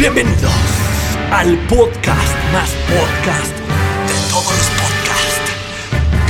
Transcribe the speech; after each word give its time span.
Bienvenidos 0.00 0.50
al 1.30 1.58
podcast 1.66 2.34
más 2.54 2.70
podcast 2.88 3.54
de 4.08 4.30
todos 4.30 4.46
los 4.46 4.70
podcasts. 4.80 5.52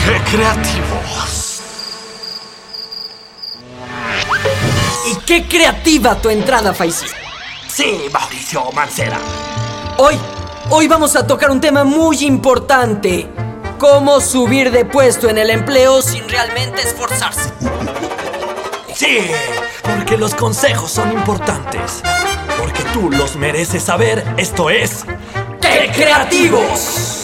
¡Qué 0.05 0.37
creativos! 0.37 1.63
Y 5.07 5.15
qué 5.25 5.47
creativa 5.47 6.17
tu 6.17 6.31
entrada, 6.31 6.75
Faisy. 6.75 7.07
Sí, 7.69 8.07
Mauricio 8.13 8.73
Mancera. 8.73 9.21
Hoy, 9.99 10.19
hoy 10.71 10.89
vamos 10.89 11.15
a 11.15 11.25
tocar 11.25 11.53
un 11.53 11.61
tema 11.61 11.85
muy 11.85 12.25
importante. 12.25 13.29
Cómo 13.79 14.21
subir 14.21 14.73
de 14.73 14.85
puesto 14.85 15.29
en 15.29 15.39
el 15.39 15.49
empleo 15.49 16.03
sin 16.03 16.29
realmente 16.29 16.83
esforzarse. 16.83 17.53
Sí, 18.97 19.31
porque 19.83 20.17
los 20.17 20.35
consejos 20.35 20.91
son 20.91 21.13
importantes. 21.13 22.03
Porque 22.61 22.83
tú 22.93 23.11
los 23.11 23.37
mereces 23.37 23.83
saber. 23.83 24.23
Esto 24.37 24.69
es... 24.69 25.05
¡Qué 25.63 25.91
creativos! 25.95 27.17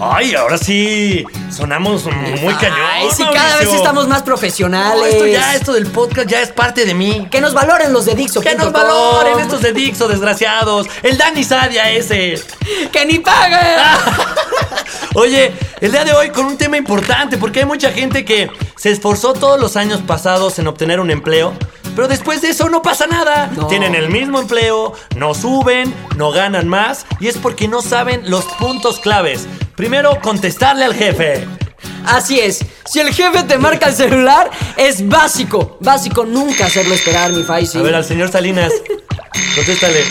Ay, 0.00 0.34
ahora 0.34 0.56
sí. 0.58 1.24
Sonamos 1.50 2.06
muy 2.06 2.54
cañón. 2.54 2.78
Ay, 2.90 3.08
sí, 3.14 3.22
cada 3.32 3.58
vez 3.58 3.72
estamos 3.72 4.08
más 4.08 4.20
No, 4.20 4.24
profesionales. 4.24 5.12
esto 5.12 5.26
ya, 5.26 5.54
esto 5.54 5.72
del 5.74 5.86
podcast 5.86 6.26
ya 6.28 6.40
es 6.40 6.50
parte 6.50 6.86
de 6.86 6.94
mí. 6.94 7.28
Que 7.30 7.40
nos 7.40 7.52
valoren 7.54 7.92
los 7.92 8.06
de 8.06 8.14
Dixo. 8.14 8.40
Que 8.40 8.54
nos 8.54 8.72
valoren 8.72 9.38
estos 9.38 9.60
de 9.60 9.72
Dixo, 9.72 10.08
desgraciados. 10.08 10.86
El 11.02 11.18
Dani 11.18 11.44
Sadia 11.44 11.90
ese. 11.90 12.42
¡Que 12.90 13.04
ni 13.04 13.18
paguen! 13.18 13.60
Oye, 15.14 15.52
el 15.80 15.90
día 15.90 16.04
de 16.04 16.12
hoy 16.12 16.30
con 16.30 16.46
un 16.46 16.56
tema 16.56 16.76
importante, 16.76 17.36
porque 17.36 17.60
hay 17.60 17.66
mucha 17.66 17.90
gente 17.90 18.24
que 18.24 18.50
se 18.76 18.90
esforzó 18.90 19.32
todos 19.32 19.60
los 19.60 19.76
años 19.76 20.00
pasados 20.06 20.58
en 20.58 20.68
obtener 20.68 21.00
un 21.00 21.10
empleo, 21.10 21.52
pero 21.96 22.06
después 22.06 22.42
de 22.42 22.50
eso 22.50 22.68
no 22.68 22.80
pasa 22.80 23.06
nada. 23.08 23.50
No. 23.56 23.66
Tienen 23.66 23.96
el 23.96 24.08
mismo 24.08 24.38
empleo, 24.38 24.92
no 25.16 25.34
suben, 25.34 25.92
no 26.16 26.30
ganan 26.30 26.68
más, 26.68 27.06
y 27.18 27.26
es 27.26 27.38
porque 27.38 27.66
no 27.66 27.82
saben 27.82 28.30
los 28.30 28.44
puntos 28.44 29.00
claves. 29.00 29.46
Primero, 29.74 30.20
contestarle 30.22 30.84
al 30.84 30.94
jefe. 30.94 31.46
Así 32.06 32.38
es. 32.38 32.64
Si 32.86 33.00
el 33.00 33.12
jefe 33.12 33.42
te 33.42 33.58
marca 33.58 33.88
el 33.88 33.94
celular, 33.94 34.50
es 34.76 35.06
básico. 35.08 35.76
Básico 35.80 36.24
nunca 36.24 36.66
hacerlo 36.66 36.94
esperar, 36.94 37.32
mi 37.32 37.42
Faisy. 37.42 37.78
A 37.78 37.82
ver, 37.82 37.94
al 37.96 38.04
señor 38.04 38.30
Salinas, 38.30 38.72
contéstale. 39.56 40.04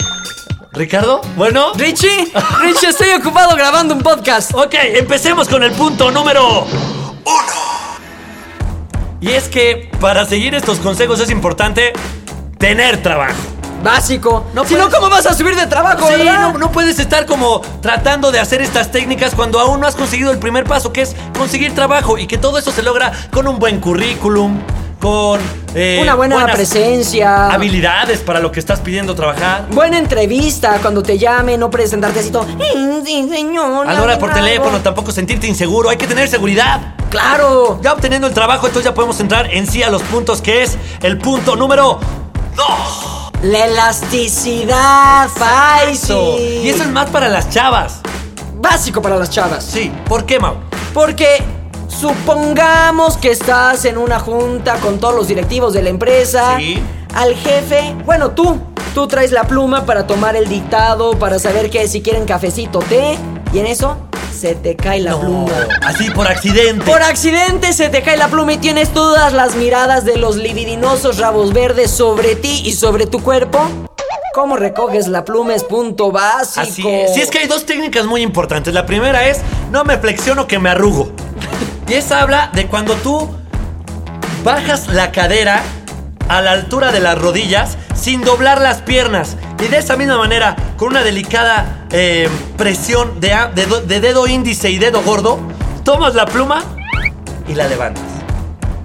¿Ricardo? 0.71 1.21
Bueno. 1.35 1.73
Richie, 1.75 2.31
Richie, 2.61 2.89
estoy 2.89 3.09
ocupado 3.19 3.55
grabando 3.55 3.95
un 3.95 4.01
podcast. 4.01 4.53
Ok, 4.53 4.75
empecemos 4.95 5.47
con 5.47 5.63
el 5.63 5.71
punto 5.71 6.11
número 6.11 6.63
uno. 6.63 6.67
Y 9.21 9.31
es 9.31 9.49
que 9.49 9.89
para 9.99 10.25
seguir 10.25 10.53
estos 10.55 10.77
consejos 10.79 11.19
es 11.19 11.29
importante 11.29 11.91
tener 12.57 13.01
trabajo. 13.01 13.33
Básico. 13.83 14.45
No 14.53 14.65
si 14.65 14.75
no, 14.75 14.89
¿cómo 14.89 15.09
vas 15.09 15.25
a 15.25 15.33
subir 15.33 15.55
de 15.55 15.65
trabajo, 15.65 16.05
Sí, 16.07 16.17
verdad? 16.17 16.51
no, 16.51 16.57
no 16.57 16.71
puedes 16.71 16.99
estar 16.99 17.25
como 17.25 17.61
tratando 17.81 18.31
de 18.31 18.39
hacer 18.39 18.61
estas 18.61 18.91
técnicas 18.91 19.33
cuando 19.35 19.59
aún 19.59 19.79
no 19.79 19.87
has 19.87 19.95
conseguido 19.95 20.31
el 20.31 20.37
primer 20.37 20.65
paso, 20.65 20.91
que 20.93 21.01
es 21.01 21.15
conseguir 21.37 21.73
trabajo. 21.73 22.17
Y 22.17 22.27
que 22.27 22.37
todo 22.37 22.57
eso 22.57 22.71
se 22.71 22.83
logra 22.83 23.11
con 23.31 23.47
un 23.47 23.57
buen 23.57 23.79
currículum, 23.79 24.59
con 24.99 25.39
eh, 25.75 25.99
Una 26.01 26.15
buena 26.15 26.45
presencia. 26.47 27.47
habilidades 27.47 28.19
para 28.19 28.39
lo 28.39 28.51
que 28.51 28.59
estás 28.59 28.79
pidiendo 28.81 29.15
trabajar. 29.15 29.67
Buena 29.71 29.97
entrevista 29.97 30.77
cuando 30.81 31.01
te 31.01 31.17
llame, 31.17 31.57
no 31.57 31.69
presentarte 31.69 32.19
así 32.19 32.31
todo. 32.31 32.43
"Mm, 32.45 33.05
Sí, 33.05 33.27
señor. 33.29 33.87
A 33.87 33.93
la 33.93 34.03
hora 34.03 34.19
por 34.19 34.29
algo". 34.31 34.43
teléfono, 34.45 34.79
tampoco 34.81 35.11
sentirte 35.11 35.47
inseguro, 35.47 35.89
hay 35.89 35.97
que 35.97 36.05
tener 36.07 36.27
seguridad. 36.27 36.95
Claro. 37.09 37.79
Ya 37.81 37.93
obteniendo 37.93 38.27
el 38.27 38.33
trabajo, 38.33 38.67
entonces 38.67 38.85
ya 38.89 38.93
podemos 38.93 39.19
entrar 39.19 39.51
en 39.53 39.65
sí 39.67 39.81
a 39.83 39.89
los 39.89 40.01
puntos, 40.03 40.41
que 40.41 40.63
es 40.63 40.77
el 41.01 41.17
punto 41.17 41.55
número 41.55 41.99
2. 42.55 43.31
La 43.43 43.65
elasticidad, 43.65 45.29
Faisy. 45.29 46.13
Y 46.63 46.69
eso 46.69 46.83
es 46.83 46.89
más 46.89 47.09
para 47.09 47.29
las 47.29 47.49
chavas. 47.49 48.01
básico 48.61 49.01
para 49.01 49.15
las 49.15 49.29
chavas. 49.29 49.63
Sí, 49.63 49.89
¿por 50.05 50.25
qué, 50.25 50.37
Mau? 50.37 50.55
Porque 50.93 51.41
supongamos 51.89 53.17
que 53.17 53.31
estás 53.31 53.85
en 53.85 53.97
una 53.97 54.19
junta 54.19 54.75
con 54.75 54.99
todos 54.99 55.15
los 55.15 55.27
directivos 55.27 55.73
de 55.73 55.83
la 55.83 55.89
empresa. 55.89 56.57
Sí. 56.57 56.81
Al 57.15 57.35
jefe, 57.35 57.95
bueno, 58.05 58.31
tú, 58.31 58.59
tú 58.93 59.07
traes 59.07 59.31
la 59.31 59.45
pluma 59.45 59.85
para 59.85 60.07
tomar 60.07 60.35
el 60.35 60.47
dictado, 60.47 61.17
para 61.17 61.39
saber 61.39 61.69
que 61.69 61.87
si 61.87 62.01
quieren 62.01 62.25
cafecito, 62.25 62.79
té, 62.79 63.17
y 63.51 63.59
en 63.59 63.65
eso 63.65 63.97
se 64.39 64.55
te 64.55 64.75
cae 64.75 65.01
la 65.01 65.19
pluma. 65.19 65.51
Así 65.81 66.09
por 66.11 66.27
accidente. 66.27 66.85
Por 66.85 67.01
accidente 67.01 67.73
se 67.73 67.89
te 67.89 68.01
cae 68.03 68.15
la 68.15 68.27
pluma 68.29 68.53
y 68.53 68.57
tienes 68.57 68.89
todas 68.93 69.33
las 69.33 69.55
miradas 69.55 70.05
de 70.05 70.17
los 70.17 70.37
libidinosos 70.37 71.17
rabos 71.17 71.51
verdes 71.51 71.91
sobre 71.91 72.35
ti 72.35 72.61
y 72.63 72.73
sobre 72.73 73.07
tu 73.07 73.21
cuerpo. 73.21 73.59
¿Cómo 74.33 74.55
recoges 74.55 75.07
la 75.07 75.25
pluma? 75.25 75.55
Es 75.55 75.63
punto 75.63 76.11
básico. 76.11 76.61
Así 76.61 76.87
es. 76.87 77.13
Sí, 77.15 77.21
es 77.21 77.31
que 77.31 77.39
hay 77.39 77.47
dos 77.47 77.65
técnicas 77.65 78.05
muy 78.05 78.21
importantes. 78.21 78.73
La 78.73 78.85
primera 78.85 79.27
es 79.27 79.41
no 79.71 79.83
me 79.83 79.97
flexiono 79.97 80.47
que 80.47 80.59
me 80.59 80.69
arrugo. 80.69 81.11
Y 81.89 81.95
esa 81.95 82.21
habla 82.21 82.51
de 82.53 82.67
cuando 82.67 82.93
tú 82.93 83.27
bajas 84.43 84.89
la 84.89 85.11
cadera 85.11 85.63
a 86.27 86.39
la 86.41 86.51
altura 86.51 86.91
de 86.91 86.99
las 86.99 87.17
rodillas 87.17 87.77
sin 87.95 88.21
doblar 88.21 88.61
las 88.61 88.81
piernas. 88.81 89.37
Y 89.59 89.67
de 89.69 89.79
esa 89.79 89.97
misma 89.97 90.19
manera, 90.19 90.55
con 90.77 90.89
una 90.89 91.03
delicada 91.03 91.87
eh, 91.91 92.29
presión 92.57 93.19
de, 93.19 93.35
de 93.87 93.99
dedo 94.01 94.27
índice 94.27 94.69
y 94.69 94.77
dedo 94.77 95.01
gordo, 95.01 95.39
tomas 95.83 96.13
la 96.13 96.27
pluma 96.27 96.61
y 97.47 97.55
la 97.55 97.67
levantas. 97.67 98.18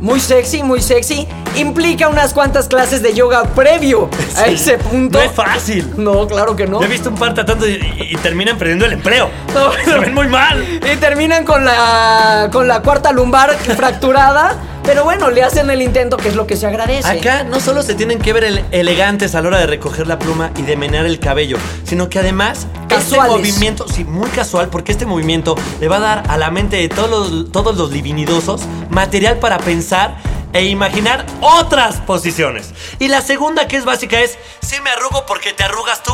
Muy 0.05 0.21
sexy, 0.21 0.63
muy 0.63 0.83
sexy. 0.83 1.27
Implica 1.57 2.09
unas 2.11 2.35
cuantas 2.35 2.69
clases 2.69 3.01
de 3.01 3.15
yoga 3.15 3.43
previo 3.55 4.11
a 4.37 4.45
ese 4.49 4.77
punto. 4.77 5.17
No 5.17 5.25
es 5.25 5.33
fácil. 5.33 5.91
No, 5.97 6.27
claro 6.27 6.55
que 6.55 6.67
no. 6.67 6.79
Yo 6.81 6.85
he 6.85 6.91
visto 6.91 7.09
un 7.09 7.15
par 7.17 7.33
tratando 7.33 7.67
y, 7.67 7.73
y- 7.77 8.09
y 8.11 8.17
terminan 8.19 8.59
perdiendo 8.59 8.85
el 8.85 8.93
empleo. 8.93 9.31
No. 9.55 9.73
Se 9.83 9.99
ven 9.99 10.13
muy 10.13 10.29
mal. 10.29 10.63
Y 10.93 10.97
terminan 10.97 11.47
con 11.47 11.65
la 11.65 12.51
con 12.53 12.69
la 12.69 12.83
cuarta 12.83 13.13
lumbar 13.13 13.55
fracturada, 13.77 14.55
pero 14.84 15.05
bueno, 15.05 15.31
le 15.31 15.43
hacen 15.43 15.69
el 15.71 15.83
intento 15.83 16.17
que 16.17 16.28
es 16.28 16.37
lo 16.37 16.47
que 16.47 16.56
se 16.56 16.67
agradece. 16.67 17.09
Acá 17.09 17.43
no 17.45 17.59
solo 17.61 17.83
se 17.83 17.95
tienen 17.95 18.19
que 18.19 18.33
ver 18.33 18.45
ele- 18.45 18.65
elegantes 18.71 19.34
a 19.34 19.41
la 19.43 19.49
hora 19.49 19.59
de 19.59 19.67
recoger 19.67 20.06
la 20.06 20.19
pluma 20.19 20.50
y 20.56 20.62
de 20.62 20.77
menear 20.77 21.06
el 21.06 21.19
cabello, 21.19 21.56
sino 21.84 22.09
que 22.09 22.19
además 22.19 22.67
este 22.83 22.94
Casuales. 23.17 23.37
movimiento, 23.37 23.87
sí, 23.89 24.05
muy 24.05 24.28
casual, 24.31 24.69
porque 24.69 24.93
este 24.93 25.06
movimiento 25.06 25.56
le 25.81 25.89
va 25.89 25.97
a 25.97 26.00
dar 26.00 26.23
a 26.28 26.37
la 26.37 26.50
mente 26.50 26.77
de 26.77 26.89
todos 26.89 27.31
los, 27.31 27.50
todos 27.53 27.77
los 27.77 27.91
divinidosos 27.91 28.61
material 28.91 29.39
para 29.39 29.59
pensar 29.59 30.17
e 30.53 30.65
imaginar 30.67 31.27
otras 31.41 31.97
posiciones. 32.03 32.71
Y 33.00 33.09
la 33.09 33.21
segunda 33.23 33.67
que 33.67 33.77
es 33.77 33.84
básica 33.84 34.21
es, 34.21 34.39
sí 34.61 34.77
me 34.84 34.91
arrugo 34.91 35.25
porque 35.27 35.53
te 35.53 35.65
arrugas 35.65 36.03
tú. 36.03 36.12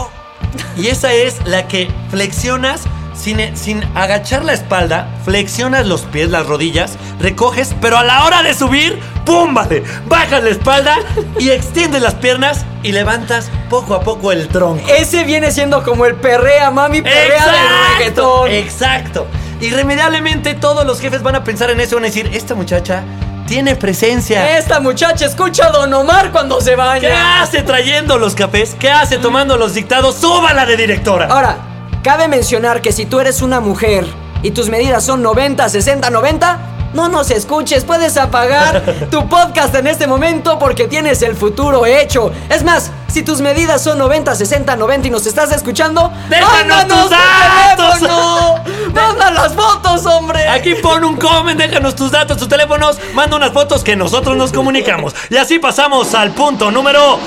Y 0.77 0.87
esa 0.89 1.13
es 1.13 1.37
la 1.45 1.69
que 1.69 1.91
flexionas 2.11 2.83
sin, 3.21 3.57
sin 3.57 3.85
agachar 3.95 4.45
la 4.45 4.53
espalda, 4.53 5.09
flexionas 5.25 5.87
los 5.87 6.03
pies, 6.03 6.31
las 6.31 6.47
rodillas, 6.47 6.97
recoges, 7.21 7.75
pero 7.81 7.99
a 7.99 8.05
la 8.05 8.25
hora 8.25 8.43
de 8.43 8.55
subir, 8.55 8.99
¡pum! 9.25 9.55
Vale, 9.55 9.85
bajas 10.07 10.43
la 10.43 10.51
espalda 10.51 10.99
y 11.39 11.51
extiendes 11.51 12.01
las 12.03 12.15
piernas 12.15 12.65
y 12.83 12.93
levantas 12.93 13.51
poco 13.69 13.95
a 13.95 14.01
poco 14.01 14.33
el 14.33 14.49
tronco. 14.49 14.85
Ese 14.89 15.25
viene 15.25 15.53
siendo 15.53 15.83
como 15.83 16.07
el 16.07 16.15
perrea, 16.17 16.71
mami, 16.71 17.03
perrea 17.03 17.47
del 17.47 17.55
¡Exacto! 17.55 17.99
reggaetón. 17.99 18.51
Exacto. 18.51 19.27
Irremediablemente 19.61 20.55
todos 20.55 20.87
los 20.87 21.01
jefes 21.01 21.23
van 21.23 21.37
a 21.37 21.45
pensar 21.45 21.71
en 21.71 21.81
eso, 21.81 21.97
van 21.97 22.05
a 22.05 22.07
decir, 22.09 22.31
esta 22.33 22.55
muchacha 22.55 23.03
tiene 23.47 23.77
presencia. 23.77 24.57
Esta 24.57 24.81
muchacha 24.81 25.27
escucha 25.27 25.67
a 25.67 25.71
Don 25.71 25.93
Omar 25.93 26.31
cuando 26.31 26.61
se 26.61 26.77
baña. 26.77 27.01
¿Qué 27.01 27.13
hace 27.13 27.63
trayendo 27.63 28.17
los 28.17 28.35
cafés? 28.35 28.75
¿Qué 28.79 28.91
hace 28.91 29.19
tomando 29.19 29.57
los 29.57 29.75
dictados? 29.75 30.15
¡Súbala 30.15 30.65
de 30.65 30.77
directora! 30.77 31.27
Ahora, 31.27 31.57
cabe 32.03 32.29
mencionar 32.29 32.83
que 32.83 32.93
si 32.93 33.07
tú 33.07 33.21
eres 33.21 33.43
una 33.43 33.61
mujer 33.61 34.07
y 34.43 34.51
tus 34.53 34.69
medidas 34.69 35.05
son 35.05 35.23
90, 35.23 35.69
60, 35.69 36.11
90, 36.11 36.59
no 36.95 37.09
nos 37.09 37.31
escuches, 37.31 37.85
puedes 37.85 38.17
apagar 38.17 38.83
tu 39.11 39.29
podcast 39.29 39.75
en 39.75 39.87
este 39.87 40.07
momento 40.07 40.59
porque 40.59 40.89
tienes 40.89 41.23
el 41.23 41.37
futuro 41.37 41.87
hecho. 41.87 42.33
Es 42.49 42.65
más, 42.65 42.91
si 43.09 43.23
tus 43.23 43.41
medidas 43.41 43.83
son 43.83 43.99
90, 43.99 44.35
60, 44.35 44.77
90 44.77 45.09
y 45.09 45.11
nos 45.11 45.27
estás 45.27 45.53
escuchando, 45.53 46.13
¡Déjanos 46.29 46.53
¡mándanos 46.53 46.99
tus 46.99 47.05
tu 47.05 47.15
datos! 47.15 47.95
teléfono! 48.01 48.65
¡Manda 48.95 49.31
las 49.31 49.55
fotos, 49.55 50.07
hombre! 50.07 50.49
Aquí 50.49 50.75
pon 50.77 51.05
un 51.05 51.17
comment, 51.17 51.59
déjanos 51.59 51.95
tus 51.95 52.11
datos, 52.11 52.37
tus 52.39 52.49
teléfonos, 52.49 52.99
manda 53.15 53.37
unas 53.37 53.53
fotos 53.53 53.85
que 53.85 53.95
nosotros 53.95 54.37
nos 54.37 54.53
comunicamos. 54.53 55.15
Y 55.29 55.37
así 55.37 55.59
pasamos 55.59 56.15
al 56.15 56.33
punto 56.33 56.71
número 56.73 57.19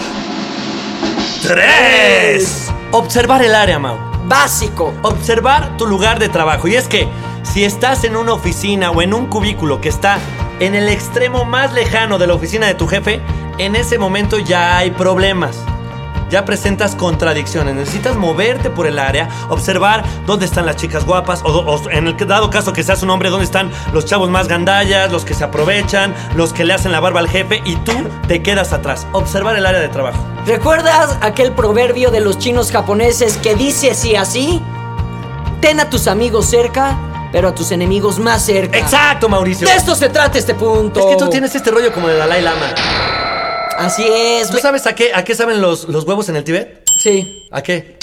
3. 1.43 2.71
Observar 2.91 3.41
el 3.43 3.55
área, 3.55 3.79
Mau. 3.79 4.12
Básico. 4.27 4.93
Observar 5.01 5.77
tu 5.77 5.85
lugar 5.85 6.19
de 6.19 6.29
trabajo. 6.29 6.67
Y 6.67 6.75
es 6.75 6.87
que 6.87 7.07
si 7.43 7.63
estás 7.63 8.03
en 8.03 8.15
una 8.15 8.33
oficina 8.33 8.91
o 8.91 9.01
en 9.01 9.13
un 9.13 9.27
cubículo 9.27 9.81
que 9.81 9.89
está 9.89 10.17
en 10.59 10.75
el 10.75 10.89
extremo 10.89 11.45
más 11.45 11.73
lejano 11.73 12.17
de 12.17 12.27
la 12.27 12.33
oficina 12.33 12.67
de 12.67 12.75
tu 12.75 12.87
jefe, 12.87 13.21
en 13.57 13.75
ese 13.75 13.97
momento 13.97 14.39
ya 14.39 14.77
hay 14.77 14.91
problemas. 14.91 15.57
Ya 16.33 16.45
presentas 16.45 16.95
contradicciones. 16.95 17.75
Necesitas 17.75 18.15
moverte 18.15 18.71
por 18.71 18.87
el 18.87 18.97
área, 18.97 19.29
observar 19.49 20.03
dónde 20.25 20.45
están 20.45 20.65
las 20.65 20.77
chicas 20.77 21.05
guapas, 21.05 21.41
o, 21.43 21.49
o 21.49 21.89
en 21.91 22.07
el 22.07 22.17
dado 22.27 22.49
caso 22.49 22.73
que 22.73 22.81
seas 22.81 23.03
un 23.03 23.11
hombre, 23.11 23.29
dónde 23.29 23.45
están 23.45 23.71
los 23.93 24.05
chavos 24.05 24.31
más 24.31 24.47
gandallas, 24.47 25.11
los 25.11 25.25
que 25.25 25.35
se 25.35 25.43
aprovechan, 25.43 26.11
los 26.35 26.51
que 26.51 26.63
le 26.63 26.73
hacen 26.73 26.91
la 26.91 26.99
barba 26.99 27.19
al 27.19 27.29
jefe, 27.29 27.61
y 27.65 27.75
tú 27.77 27.93
te 28.27 28.41
quedas 28.41 28.73
atrás. 28.73 29.05
Observar 29.11 29.55
el 29.57 29.65
área 29.67 29.79
de 29.79 29.89
trabajo. 29.89 30.17
¿Recuerdas 30.47 31.19
aquel 31.21 31.51
proverbio 31.51 32.09
de 32.09 32.21
los 32.21 32.39
chinos 32.39 32.71
japoneses 32.71 33.37
que 33.37 33.53
dice 33.53 33.91
así 33.91 34.15
así? 34.15 34.59
Ten 35.61 35.79
a 35.79 35.89
tus 35.91 36.07
amigos 36.07 36.47
cerca, 36.47 36.97
pero 37.31 37.49
a 37.49 37.55
tus 37.55 37.71
enemigos 37.71 38.17
más 38.17 38.43
cerca. 38.43 38.75
Exacto, 38.79 39.29
Mauricio. 39.29 39.67
De 39.67 39.75
esto 39.75 39.93
se 39.93 40.09
trata 40.09 40.39
este 40.39 40.55
punto. 40.55 40.99
Es 40.99 41.05
que 41.15 41.23
tú 41.23 41.29
tienes 41.29 41.53
este 41.53 41.69
rollo 41.69 41.93
como 41.93 42.07
de 42.07 42.17
Dalai 42.17 42.41
Lama. 42.41 42.73
Así 43.77 44.05
es. 44.07 44.49
¿Tú 44.49 44.57
sabes 44.59 44.85
a 44.87 44.95
qué, 44.95 45.13
a 45.13 45.23
qué 45.23 45.35
saben 45.35 45.61
los, 45.61 45.85
los 45.89 46.05
huevos 46.05 46.29
en 46.29 46.35
el 46.35 46.43
Tíbet? 46.43 46.83
Sí. 47.01 47.43
¿A 47.51 47.61
qué? 47.61 47.97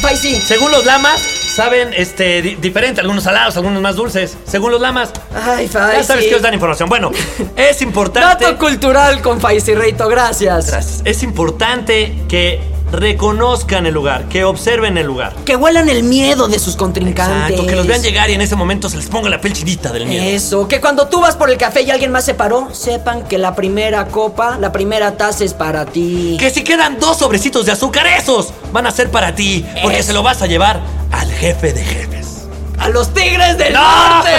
Faisy. 0.00 0.40
Según 0.40 0.72
los 0.72 0.84
lamas, 0.84 1.20
saben 1.20 1.92
este, 1.94 2.42
di- 2.42 2.54
diferente. 2.56 3.00
Algunos 3.00 3.24
salados, 3.24 3.56
algunos 3.56 3.80
más 3.82 3.94
dulces. 3.96 4.36
Según 4.46 4.72
los 4.72 4.80
lamas. 4.80 5.10
Ay, 5.34 5.68
Faisy. 5.68 5.96
Ya 5.98 6.02
sabes 6.04 6.24
que 6.26 6.34
os 6.34 6.42
dan 6.42 6.54
información. 6.54 6.88
Bueno, 6.88 7.10
es 7.56 7.82
importante. 7.82 8.44
Dato 8.44 8.58
cultural 8.58 9.20
con 9.22 9.40
Faisy 9.40 9.74
Reito, 9.74 10.08
gracias. 10.08 10.70
Gracias. 10.70 11.02
Es 11.04 11.22
importante 11.22 12.14
que 12.28 12.60
reconozcan 12.92 13.86
el 13.86 13.94
lugar, 13.94 14.28
que 14.28 14.44
observen 14.44 14.96
el 14.98 15.06
lugar. 15.06 15.34
Que 15.44 15.56
huelan 15.56 15.88
el 15.88 16.02
miedo 16.02 16.48
de 16.48 16.58
sus 16.58 16.76
contrincantes. 16.76 17.50
Exacto, 17.50 17.66
que 17.66 17.76
los 17.76 17.86
vean 17.86 18.02
llegar 18.02 18.30
y 18.30 18.34
en 18.34 18.40
ese 18.40 18.56
momento 18.56 18.88
se 18.88 18.96
les 18.96 19.06
ponga 19.06 19.28
la 19.28 19.40
piel 19.40 19.52
chinita 19.54 19.92
del 19.92 20.06
miedo. 20.06 20.24
Eso, 20.24 20.68
que 20.68 20.80
cuando 20.80 21.08
tú 21.08 21.20
vas 21.20 21.36
por 21.36 21.50
el 21.50 21.58
café 21.58 21.82
y 21.82 21.90
alguien 21.90 22.12
más 22.12 22.24
se 22.24 22.34
paró, 22.34 22.68
sepan 22.72 23.24
que 23.24 23.38
la 23.38 23.54
primera 23.54 24.06
copa, 24.06 24.56
la 24.58 24.72
primera 24.72 25.16
taza 25.16 25.44
es 25.44 25.54
para 25.54 25.84
ti. 25.86 26.36
Que 26.38 26.50
si 26.50 26.62
quedan 26.64 26.98
dos 27.00 27.18
sobrecitos 27.18 27.66
de 27.66 27.72
azúcar, 27.72 28.06
esos 28.06 28.52
van 28.72 28.86
a 28.86 28.90
ser 28.90 29.10
para 29.10 29.34
ti, 29.34 29.64
porque 29.82 29.98
Eso. 29.98 30.08
se 30.08 30.12
lo 30.12 30.22
vas 30.22 30.42
a 30.42 30.46
llevar 30.46 30.80
al 31.12 31.30
jefe 31.32 31.72
de 31.72 31.84
jefes. 31.84 32.46
¡A 32.78 32.88
los 32.88 33.12
tigres 33.14 33.56
del 33.58 33.72
¡No! 33.72 33.80
norte! 34.16 34.30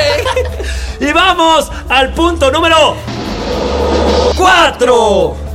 y 1.02 1.12
vamos 1.12 1.70
al 1.90 2.14
punto 2.14 2.52
número 2.52 2.96
4. 4.38 5.47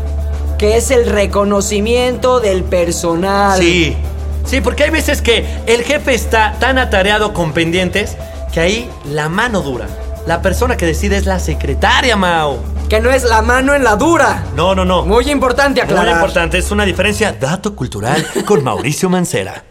Que 0.63 0.77
es 0.77 0.93
el 0.93 1.07
reconocimiento 1.07 2.39
del 2.39 2.63
personal. 2.63 3.59
Sí, 3.59 3.97
sí, 4.45 4.61
porque 4.61 4.85
hay 4.85 4.91
veces 4.91 5.21
que 5.21 5.45
el 5.67 5.83
jefe 5.83 6.15
está 6.15 6.55
tan 6.61 6.79
atareado 6.79 7.33
con 7.33 7.53
pendientes 7.53 8.17
que 8.53 8.61
ahí 8.61 8.91
la 9.11 9.29
mano 9.29 9.63
dura. 9.63 9.89
La 10.25 10.41
persona 10.41 10.77
que 10.77 10.87
decide 10.87 11.17
es 11.17 11.27
la 11.27 11.41
secretaria, 11.41 12.15
Mao. 12.15 12.61
Que 12.89 13.01
no 13.01 13.11
es 13.11 13.25
la 13.25 13.43
mano 13.43 13.75
en 13.75 13.83
la 13.83 13.97
dura. 13.97 14.45
No, 14.55 14.73
no, 14.77 14.85
no. 14.85 15.05
Muy 15.05 15.29
importante 15.33 15.83
aclarar. 15.83 16.05
Muy 16.05 16.15
importante, 16.15 16.59
es 16.59 16.71
una 16.71 16.85
diferencia. 16.85 17.33
Dato 17.33 17.75
cultural 17.75 18.25
con 18.47 18.63
Mauricio 18.63 19.11
Mancera. 19.11 19.65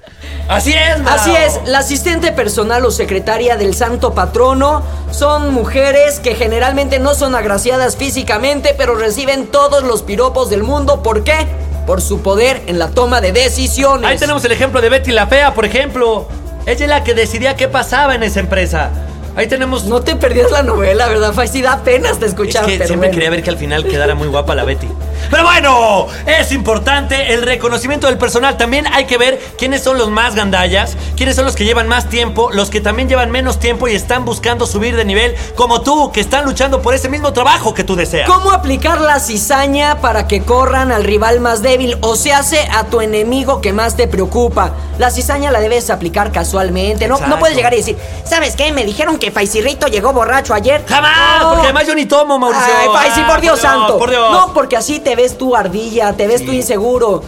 Así 0.47 0.73
es, 0.73 0.99
Mao. 1.01 1.13
Así 1.15 1.31
es, 1.31 1.59
la 1.65 1.79
asistente 1.79 2.31
personal 2.31 2.85
o 2.85 2.91
secretaria 2.91 3.55
del 3.55 3.73
santo 3.73 4.13
patrono 4.13 4.83
son 5.11 5.53
mujeres 5.53 6.19
que 6.19 6.35
generalmente 6.35 6.99
no 6.99 7.15
son 7.15 7.35
agraciadas 7.35 7.95
físicamente, 7.95 8.75
pero 8.77 8.95
reciben 8.95 9.47
todos 9.47 9.83
los 9.83 10.01
piropos 10.01 10.49
del 10.49 10.63
mundo. 10.63 11.01
¿Por 11.03 11.23
qué? 11.23 11.47
Por 11.87 12.01
su 12.01 12.21
poder 12.21 12.61
en 12.67 12.79
la 12.79 12.89
toma 12.89 13.21
de 13.21 13.31
decisiones. 13.31 14.09
Ahí 14.09 14.17
tenemos 14.17 14.43
el 14.45 14.51
ejemplo 14.51 14.81
de 14.81 14.89
Betty 14.89 15.11
la 15.11 15.27
Fea, 15.27 15.53
por 15.53 15.65
ejemplo. 15.65 16.27
Ella 16.65 16.85
es 16.85 16.89
la 16.89 17.03
que 17.03 17.13
decidía 17.13 17.55
qué 17.55 17.67
pasaba 17.67 18.15
en 18.15 18.23
esa 18.23 18.39
empresa. 18.39 18.91
Ahí 19.35 19.47
tenemos. 19.47 19.85
No 19.85 20.01
te 20.01 20.15
perdías 20.15 20.51
la 20.51 20.63
novela, 20.63 21.07
¿verdad, 21.07 21.33
Faisy? 21.33 21.61
Da 21.61 21.83
penas 21.83 22.19
te 22.19 22.25
es 22.25 22.33
que 22.33 22.43
pero 22.43 22.65
siempre 22.65 22.95
bueno. 22.95 23.11
quería 23.11 23.29
ver 23.29 23.43
que 23.43 23.49
al 23.49 23.57
final 23.57 23.85
quedara 23.85 24.13
muy 24.15 24.27
guapa 24.27 24.53
la 24.53 24.63
Betty. 24.63 24.87
Pero 25.29 25.43
bueno, 25.43 26.07
es 26.25 26.51
importante 26.51 27.33
el 27.33 27.41
reconocimiento 27.43 28.07
del 28.07 28.17
personal. 28.17 28.57
También 28.57 28.85
hay 28.87 29.05
que 29.05 29.17
ver 29.17 29.39
quiénes 29.57 29.83
son 29.83 29.97
los 29.97 30.09
más 30.09 30.35
gandallas, 30.35 30.97
quiénes 31.15 31.35
son 31.35 31.45
los 31.45 31.55
que 31.55 31.65
llevan 31.65 31.87
más 31.87 32.09
tiempo, 32.09 32.49
los 32.51 32.69
que 32.69 32.81
también 32.81 33.07
llevan 33.07 33.31
menos 33.31 33.59
tiempo 33.59 33.87
y 33.87 33.95
están 33.95 34.25
buscando 34.25 34.65
subir 34.65 34.95
de 34.95 35.05
nivel, 35.05 35.35
como 35.55 35.81
tú, 35.81 36.11
que 36.11 36.19
están 36.21 36.45
luchando 36.45 36.81
por 36.81 36.93
ese 36.93 37.09
mismo 37.09 37.33
trabajo 37.33 37.73
que 37.73 37.83
tú 37.83 37.95
deseas. 37.95 38.27
¿Cómo 38.29 38.51
aplicar 38.51 38.99
la 39.01 39.19
cizaña 39.19 39.99
para 40.01 40.27
que 40.27 40.41
corran 40.43 40.91
al 40.91 41.03
rival 41.03 41.39
más 41.39 41.61
débil 41.61 41.97
o 42.01 42.15
se 42.15 42.33
hace 42.33 42.67
a 42.73 42.85
tu 42.85 43.01
enemigo 43.01 43.61
que 43.61 43.73
más 43.73 43.95
te 43.95 44.07
preocupa? 44.07 44.71
La 44.97 45.09
cizaña 45.11 45.51
la 45.51 45.59
debes 45.59 45.89
aplicar 45.89 46.31
casualmente. 46.31 47.07
No, 47.07 47.19
no 47.27 47.39
puedes 47.39 47.55
llegar 47.55 47.73
y 47.73 47.77
decir, 47.77 47.97
¿sabes 48.23 48.55
qué? 48.55 48.71
Me 48.71 48.83
dijeron 48.85 49.17
que 49.17 49.31
Faisirrito 49.31 49.87
llegó 49.87 50.13
borracho 50.13 50.53
ayer. 50.53 50.83
¡Jamás! 50.87 51.41
No. 51.41 51.49
Porque 51.49 51.63
además 51.67 51.87
yo 51.87 51.95
ni 51.95 52.05
tomo, 52.05 52.37
Mauricio. 52.37 52.67
Ay, 52.79 52.87
Faisy, 52.93 53.21
Ah, 53.21 53.27
por 53.27 53.41
Dios 53.41 53.59
santo. 53.59 53.97
Por 53.97 54.09
Dios. 54.09 54.31
No, 54.31 54.53
porque 54.53 54.77
así 54.77 54.99
te 54.99 55.10
ves 55.15 55.37
tú 55.37 55.55
ardilla, 55.55 56.13
te 56.13 56.27
ves 56.27 56.45
tú 56.45 56.51
inseguro. 56.51 57.23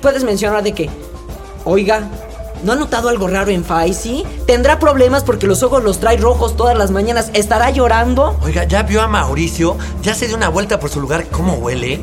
Puedes 0.00 0.24
mencionar 0.24 0.62
de 0.62 0.72
que, 0.72 0.90
oiga, 1.64 2.08
¿no 2.62 2.72
ha 2.72 2.76
notado 2.76 3.08
algo 3.08 3.28
raro 3.28 3.50
en 3.50 3.64
Faisy? 3.64 4.24
¿Tendrá 4.46 4.78
problemas 4.78 5.22
porque 5.24 5.46
los 5.46 5.62
ojos 5.62 5.82
los 5.84 6.00
trae 6.00 6.16
rojos 6.16 6.56
todas 6.56 6.76
las 6.76 6.90
mañanas? 6.90 7.30
¿Estará 7.34 7.70
llorando? 7.70 8.38
Oiga, 8.42 8.64
¿ya 8.64 8.82
vio 8.82 9.02
a 9.02 9.08
Mauricio? 9.08 9.76
¿Ya 10.02 10.14
se 10.14 10.26
dio 10.26 10.36
una 10.36 10.48
vuelta 10.48 10.78
por 10.80 10.90
su 10.90 11.00
lugar? 11.00 11.26
¿Cómo 11.28 11.54
huele? 11.54 12.00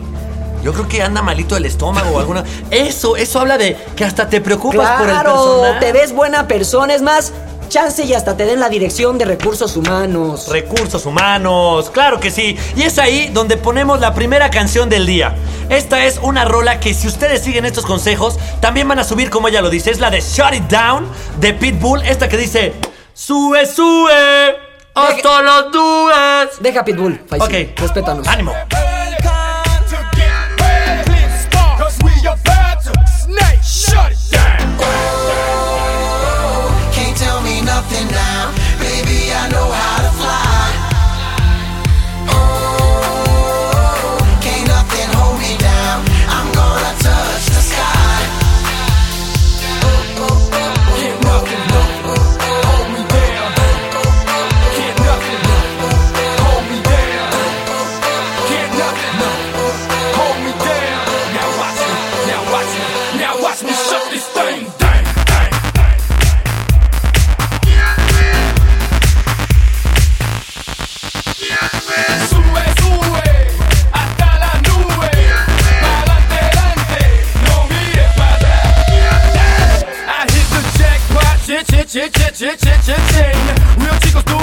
Yo 0.63 0.71
creo 0.71 0.87
que 0.87 1.01
anda 1.01 1.21
malito 1.21 1.57
el 1.57 1.65
estómago 1.65 2.11
o 2.15 2.19
alguna... 2.19 2.43
Eso, 2.71 3.17
eso 3.17 3.39
habla 3.41 3.57
de 3.57 3.75
que 3.97 4.05
hasta 4.05 4.29
te 4.29 4.39
preocupas 4.39 4.91
por 4.97 5.07
el 5.09 5.13
Claro, 5.13 5.33
personal. 5.33 5.79
te 5.79 5.91
ves 5.91 6.13
buena 6.13 6.47
persona. 6.47 6.93
Es 6.95 7.01
más, 7.01 7.33
chance 7.69 8.03
y 8.03 8.13
hasta 8.13 8.35
te 8.37 8.45
den 8.45 8.59
la 8.59 8.69
dirección 8.69 9.17
de 9.17 9.25
recursos 9.25 9.75
humanos. 9.75 10.47
Recursos 10.49 11.05
humanos, 11.05 11.89
claro 11.89 12.19
que 12.19 12.31
sí. 12.31 12.57
Y 12.75 12.83
es 12.83 12.99
ahí 12.99 13.29
donde 13.33 13.57
ponemos 13.57 13.99
la 13.99 14.13
primera 14.13 14.49
canción 14.49 14.89
del 14.89 15.05
día. 15.05 15.35
Esta 15.69 16.05
es 16.05 16.19
una 16.21 16.45
rola 16.45 16.79
que 16.79 16.93
si 16.93 17.07
ustedes 17.07 17.41
siguen 17.41 17.65
estos 17.65 17.85
consejos, 17.85 18.37
también 18.59 18.87
van 18.87 18.99
a 18.99 19.03
subir 19.03 19.29
como 19.29 19.47
ella 19.47 19.61
lo 19.61 19.69
dice. 19.69 19.91
Es 19.91 19.99
la 19.99 20.09
de 20.09 20.21
Shut 20.21 20.53
It 20.53 20.63
Down 20.63 21.07
de 21.39 21.53
Pitbull. 21.53 22.01
Esta 22.03 22.29
que 22.29 22.37
dice, 22.37 22.73
sube, 23.13 23.65
sube, 23.65 24.55
hasta 24.93 25.41
los 25.41 25.73
nubes. 25.73 26.49
Deja 26.59 26.83
Pitbull, 26.83 27.21
Faisy. 27.27 27.43
Ok, 27.43 27.79
Respétanos. 27.79 28.27
Ánimo. 28.27 28.53
Chit 81.93 82.11
chit 82.11 82.33
chit 82.33 82.33
chit 82.33 82.57
chit 82.57 82.59
chit 82.59 82.81
chit 82.85 82.97
ching. 83.13 83.85
Real 83.85 83.99
chicos 83.99 84.23
do 84.23 84.42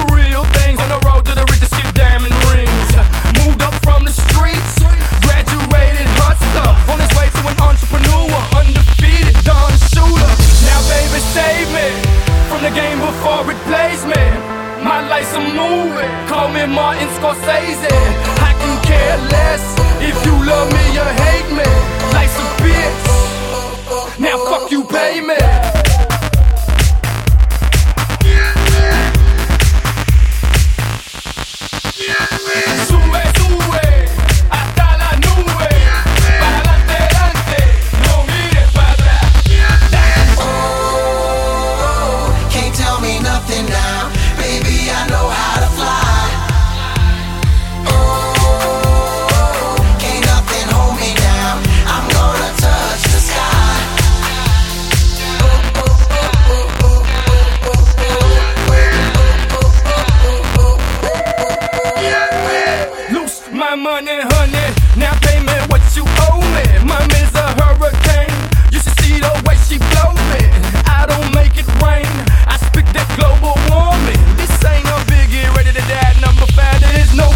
die. 76.01 76.19
Number 76.21 76.47
five, 76.57 76.79
there 76.81 76.99
is 76.99 77.13
no 77.13 77.27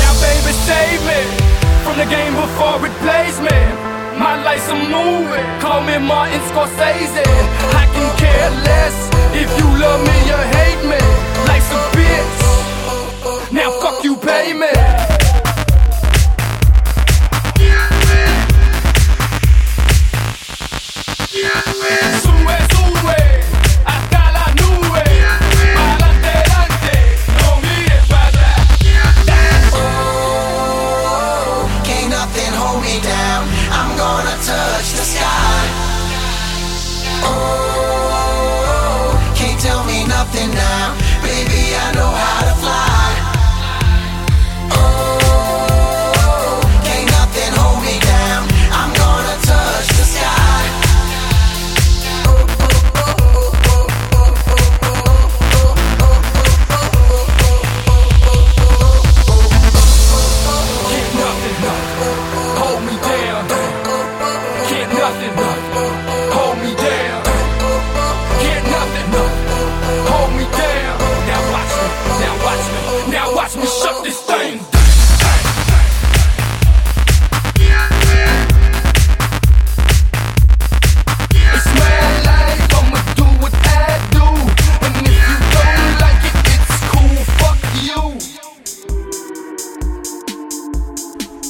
Now, 0.00 0.12
baby, 0.20 0.52
save 0.66 1.00
me 1.06 1.20
from 1.84 1.96
the 1.98 2.06
game 2.06 2.34
before 2.34 2.84
it 2.86 2.94
plays 3.02 3.40
me. 3.40 3.58
My 4.18 4.42
life's 4.42 4.68
a 4.68 4.74
movie. 4.74 5.44
Call 5.60 5.82
me 5.82 5.98
Martin 5.98 6.40
Scorsese. 6.48 7.26
I 7.82 7.84
can 7.94 8.08
care 8.16 8.50
less 8.68 8.96
if 9.34 9.48
you 9.58 9.66
love 9.78 10.00
me 10.00 10.18
or 10.36 10.44
hate 10.56 10.82
me. 10.92 11.00
Life's 11.46 11.70
a 11.70 11.80
bitch. 11.96 13.52
Now 13.52 13.70
fuck 13.80 14.02
you, 14.04 14.16
pay 14.16 14.52
me. 14.52 14.85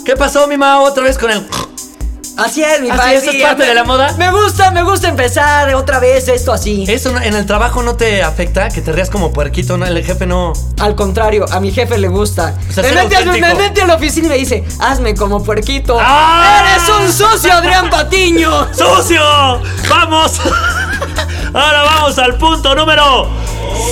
¿Qué 0.07 0.15
pasó, 0.17 0.47
mi 0.47 0.57
ma? 0.57 0.81
Otra 0.81 1.03
vez 1.03 1.19
con 1.19 1.31
el. 1.31 1.47
Así 2.37 2.63
es, 2.63 2.81
mi 2.83 2.91
Así 2.91 2.99
padre. 2.99 3.17
es, 3.17 3.25
¿es 3.25 3.43
parte 3.43 3.65
de 3.65 3.75
la 3.75 3.83
moda? 3.83 4.15
Me 4.19 4.31
gusta, 4.31 4.71
me 4.71 4.83
gusta 4.83 5.09
empezar 5.09 5.75
otra 5.75 5.99
vez 5.99 6.29
esto 6.29 6.53
así. 6.53 6.85
¿Eso 6.87 7.11
no- 7.11 7.21
en 7.21 7.35
el 7.35 7.47
trabajo 7.47 7.83
no 7.83 7.97
te 7.97 8.23
afecta? 8.23 8.69
Que 8.69 8.83
te 8.83 8.93
rías 8.93 9.09
como 9.09 9.33
puerquito, 9.33 9.79
¿no? 9.79 9.87
El 9.87 10.05
jefe 10.05 10.27
no. 10.27 10.53
Al 10.79 10.95
contrario, 10.95 11.47
a 11.51 11.61
mi 11.61 11.73
jefe 11.73 11.97
le 11.99 12.09
gusta. 12.09 12.55
O 12.69 12.73
sea, 12.73 12.83
me, 12.85 12.93
mete, 12.93 13.25
me 13.25 13.55
mete 13.55 13.83
a 13.83 13.87
la 13.87 13.95
oficina 13.95 14.27
y 14.27 14.31
me 14.31 14.37
dice, 14.37 14.65
hazme 14.81 15.15
como 15.15 15.43
puerquito. 15.43 15.97
¡Ah! 15.99 16.63
¡Eres 16.77 16.89
un 16.89 17.11
sucio, 17.13 17.53
Adrián 17.55 17.89
Patiño! 17.89 18.69
¡Sucio! 18.75 19.23
¡Vamos! 19.89 20.39
Ahora 21.55 21.83
vamos 21.85 22.19
al 22.19 22.37
punto 22.37 22.75
número 22.75 23.31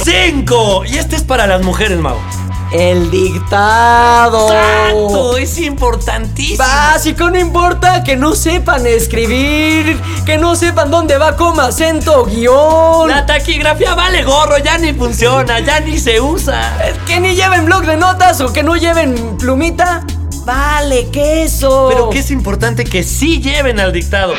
5. 0.04 0.84
Y 0.84 0.98
este 0.98 1.16
es 1.16 1.22
para 1.22 1.46
las 1.46 1.62
mujeres, 1.62 1.98
Mau. 1.98 2.16
El 2.74 3.08
dictado. 3.08 4.48
¡Exacto! 4.52 5.36
Es 5.36 5.58
importantísimo. 5.58 6.58
Básico, 6.58 7.30
no 7.30 7.38
importa 7.38 8.02
que 8.02 8.16
no 8.16 8.34
sepan 8.34 8.84
escribir, 8.84 9.96
que 10.26 10.38
no 10.38 10.56
sepan 10.56 10.90
dónde 10.90 11.16
va 11.16 11.36
coma, 11.36 11.66
acento, 11.66 12.24
guion. 12.24 13.08
La 13.08 13.26
taquigrafía 13.26 13.94
vale 13.94 14.24
gorro, 14.24 14.58
ya 14.58 14.76
ni 14.78 14.92
funciona, 14.92 15.60
ya 15.60 15.78
ni 15.78 16.00
se 16.00 16.20
usa. 16.20 16.76
Que 17.06 17.20
ni 17.20 17.36
lleven 17.36 17.66
blog 17.66 17.86
de 17.86 17.96
notas 17.96 18.40
o 18.40 18.52
que 18.52 18.64
no 18.64 18.74
lleven 18.74 19.36
plumita. 19.38 20.04
Vale, 20.44 21.10
queso. 21.10 21.86
Pero 21.90 22.10
que 22.10 22.18
es 22.18 22.30
importante 22.32 22.82
que 22.82 23.04
sí 23.04 23.40
lleven 23.40 23.78
al 23.78 23.92
dictado. 23.92 24.34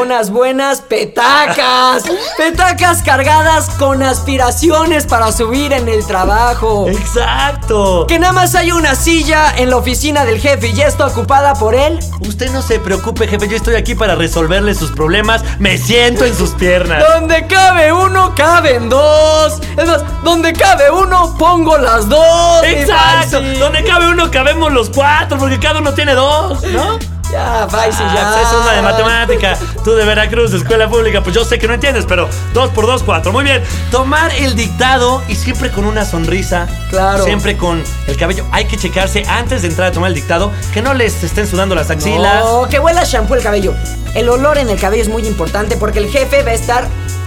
Unas 0.00 0.30
buenas 0.30 0.80
petacas. 0.80 2.04
petacas 2.36 3.02
cargadas 3.02 3.68
con 3.70 4.02
aspiraciones 4.02 5.06
para 5.06 5.30
subir 5.32 5.72
en 5.72 5.88
el 5.88 6.06
trabajo. 6.06 6.88
Exacto. 6.88 8.06
Que 8.06 8.18
nada 8.18 8.32
más 8.32 8.54
hay 8.54 8.72
una 8.72 8.94
silla 8.94 9.54
en 9.56 9.70
la 9.70 9.76
oficina 9.76 10.24
del 10.24 10.40
jefe 10.40 10.68
y 10.68 10.72
ya 10.72 10.86
está 10.86 11.06
ocupada 11.06 11.54
por 11.54 11.74
él. 11.74 11.98
Usted 12.20 12.50
no 12.50 12.62
se 12.62 12.78
preocupe, 12.78 13.28
jefe, 13.28 13.48
yo 13.48 13.56
estoy 13.56 13.74
aquí 13.74 13.94
para 13.94 14.14
resolverle 14.14 14.74
sus 14.74 14.90
problemas. 14.90 15.42
Me 15.58 15.78
siento 15.78 16.24
en 16.24 16.34
sus 16.36 16.50
piernas. 16.50 17.04
Donde 17.14 17.46
cabe 17.46 17.92
uno, 17.92 18.34
caben 18.34 18.88
dos. 18.88 19.60
Es 19.76 19.86
más, 19.86 20.02
donde 20.22 20.52
cabe 20.52 20.90
uno, 20.90 21.36
pongo 21.38 21.76
las 21.78 22.08
dos. 22.08 22.64
Exacto. 22.64 23.42
Donde 23.58 23.84
cabe 23.84 24.08
uno, 24.08 24.30
cabemos 24.30 24.72
los 24.72 24.90
cuatro, 24.90 25.38
porque 25.38 25.58
cada 25.58 25.80
uno 25.80 25.92
tiene 25.94 26.14
dos, 26.14 26.62
¿no? 26.64 26.98
Ya, 27.30 27.66
Faisy, 27.68 28.02
Ah, 28.02 28.12
ya. 28.14 28.32
pues 28.32 28.46
es 28.48 28.52
una 28.60 28.72
de 28.72 28.82
matemática. 28.82 29.58
Tú 29.82 29.92
de 29.94 30.04
Veracruz, 30.04 30.52
de 30.52 30.58
escuela 30.58 30.88
pública, 30.88 31.22
pues 31.22 31.34
yo 31.34 31.44
sé 31.44 31.58
que 31.58 31.66
no 31.66 31.74
entiendes, 31.74 32.04
pero 32.08 32.28
dos 32.52 32.70
por 32.70 32.86
dos, 32.86 33.02
cuatro. 33.02 33.32
Muy 33.32 33.44
bien. 33.44 33.62
Tomar 33.90 34.30
el 34.36 34.54
dictado 34.54 35.22
y 35.28 35.34
siempre 35.34 35.70
con 35.70 35.84
una 35.84 36.04
sonrisa. 36.04 36.66
Claro. 36.90 37.24
Siempre 37.24 37.56
con 37.56 37.82
el 38.06 38.16
cabello. 38.16 38.44
Hay 38.52 38.66
que 38.66 38.76
checarse 38.76 39.24
antes 39.28 39.62
de 39.62 39.68
entrar 39.68 39.88
a 39.88 39.92
tomar 39.92 40.08
el 40.08 40.14
dictado 40.14 40.52
que 40.72 40.82
no 40.82 40.94
les 40.94 41.22
estén 41.24 41.46
sudando 41.46 41.74
las 41.74 41.90
axilas. 41.90 42.44
No, 42.44 42.68
que 42.68 42.78
huela 42.78 43.04
shampoo 43.04 43.34
el 43.36 43.42
cabello. 43.42 43.74
El 44.14 44.28
olor 44.28 44.58
en 44.58 44.68
el 44.70 44.78
cabello 44.78 45.02
es 45.02 45.08
muy 45.08 45.26
importante 45.26 45.76
porque 45.76 45.98
el 45.98 46.08
jefe 46.08 46.42
va 46.44 46.50
a 46.50 46.54
estar 46.54 46.86